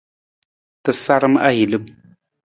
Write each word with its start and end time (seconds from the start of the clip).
Tasaram 0.83 1.35
ahilim. 1.45 1.85